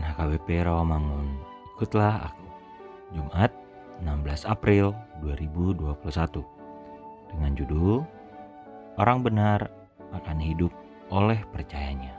[0.00, 1.28] Harian HKBP Rawamangun.
[1.76, 2.46] Ikutlah aku.
[3.12, 3.52] Jumat,
[4.00, 6.40] 16 April 2021.
[7.28, 8.00] Dengan judul
[8.96, 9.68] Orang benar
[10.12, 10.72] akan hidup
[11.12, 12.16] oleh percayanya.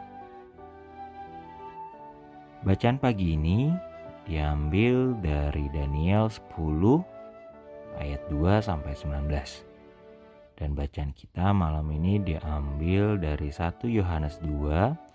[2.62, 3.74] Bacaan pagi ini
[4.30, 7.02] diambil dari Daniel 10
[7.98, 9.26] ayat 2 sampai 19.
[10.54, 15.11] Dan bacaan kita malam ini diambil dari 1 Yohanes 2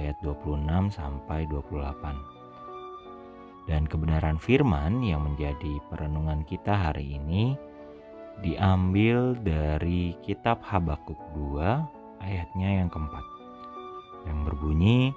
[0.00, 3.68] ayat 26 sampai 28.
[3.68, 7.56] Dan kebenaran firman yang menjadi perenungan kita hari ini
[8.42, 13.22] diambil dari kitab Habakuk 2 ayatnya yang keempat
[14.24, 15.12] yang berbunyi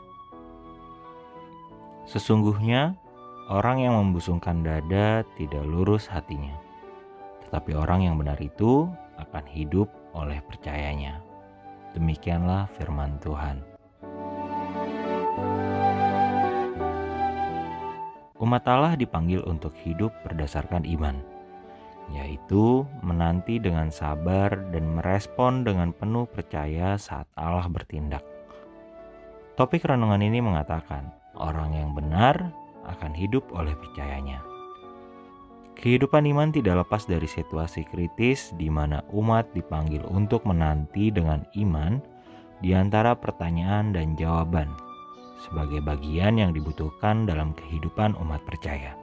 [2.06, 2.94] Sesungguhnya
[3.50, 6.66] orang yang membusungkan dada tidak lurus hatinya
[7.46, 11.24] tetapi orang yang benar itu akan hidup oleh percayanya.
[11.96, 13.75] Demikianlah firman Tuhan.
[18.46, 21.18] Umat Allah dipanggil untuk hidup berdasarkan iman,
[22.14, 28.22] yaitu menanti dengan sabar dan merespon dengan penuh percaya saat Allah bertindak.
[29.58, 32.54] Topik renungan ini mengatakan, orang yang benar
[32.86, 34.46] akan hidup oleh percayanya.
[35.74, 41.98] Kehidupan iman tidak lepas dari situasi kritis di mana umat dipanggil untuk menanti dengan iman
[42.62, 44.72] di antara pertanyaan dan jawaban
[45.46, 48.98] sebagai bagian yang dibutuhkan dalam kehidupan umat percaya.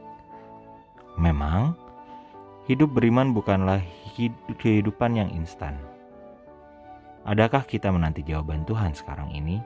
[1.14, 1.78] Memang,
[2.66, 3.78] hidup beriman bukanlah
[4.58, 5.78] kehidupan yang instan.
[7.22, 9.62] Adakah kita menanti jawaban Tuhan sekarang ini?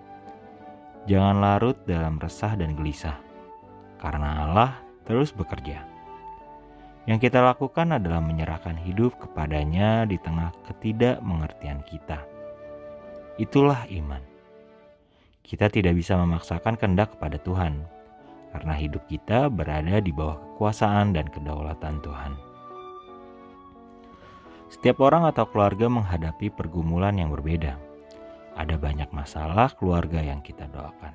[1.08, 3.16] Jangan larut dalam resah dan gelisah,
[3.96, 4.70] karena Allah
[5.08, 5.80] terus bekerja.
[7.06, 12.26] Yang kita lakukan adalah menyerahkan hidup kepadanya di tengah ketidakmengertian kita.
[13.38, 14.35] Itulah iman
[15.46, 17.86] kita tidak bisa memaksakan kehendak kepada Tuhan,
[18.50, 22.34] karena hidup kita berada di bawah kekuasaan dan kedaulatan Tuhan.
[24.66, 27.78] Setiap orang atau keluarga menghadapi pergumulan yang berbeda.
[28.58, 31.14] Ada banyak masalah keluarga yang kita doakan.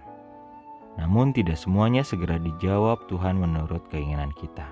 [0.96, 4.64] Namun tidak semuanya segera dijawab Tuhan menurut keinginan kita.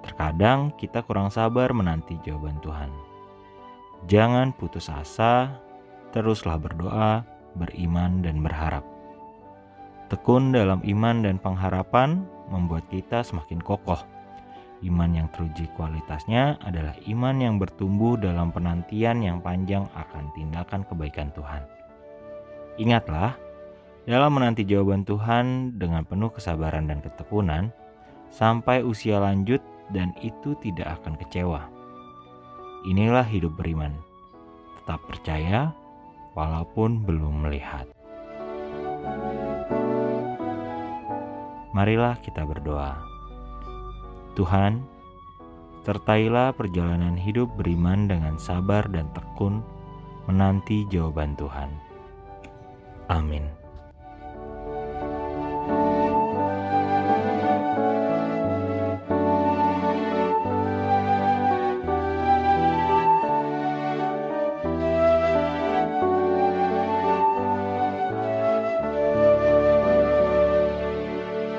[0.00, 2.88] Terkadang kita kurang sabar menanti jawaban Tuhan.
[4.08, 5.60] Jangan putus asa,
[6.16, 8.84] teruslah berdoa, beriman, dan berharap.
[10.10, 14.02] Tekun dalam iman dan pengharapan membuat kita semakin kokoh.
[14.82, 21.30] Iman yang teruji kualitasnya adalah iman yang bertumbuh dalam penantian yang panjang akan tindakan kebaikan
[21.36, 21.62] Tuhan.
[22.80, 23.36] Ingatlah,
[24.08, 27.70] dalam menanti jawaban Tuhan dengan penuh kesabaran dan ketekunan,
[28.32, 29.60] sampai usia lanjut
[29.94, 31.68] dan itu tidak akan kecewa.
[32.88, 33.92] Inilah hidup beriman.
[34.80, 35.76] Tetap percaya,
[36.34, 37.86] walaupun belum melihat.
[41.70, 42.98] Marilah kita berdoa.
[44.34, 44.82] Tuhan,
[45.86, 49.62] sertailah perjalanan hidup beriman dengan sabar dan tekun
[50.26, 51.70] menanti jawaban Tuhan.
[53.10, 53.46] Amin.